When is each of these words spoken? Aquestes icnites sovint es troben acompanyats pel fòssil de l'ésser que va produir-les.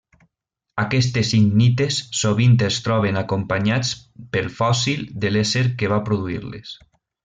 Aquestes 0.83 1.33
icnites 1.39 1.99
sovint 2.21 2.57
es 2.69 2.79
troben 2.89 3.21
acompanyats 3.23 3.95
pel 4.35 4.51
fòssil 4.63 5.07
de 5.27 5.35
l'ésser 5.37 5.67
que 5.83 5.97
va 5.97 6.05
produir-les. 6.13 6.79